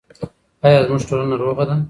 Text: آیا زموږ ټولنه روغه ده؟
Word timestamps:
آیا 0.67 0.79
زموږ 0.87 1.01
ټولنه 1.09 1.35
روغه 1.41 1.63
ده؟ 1.69 1.75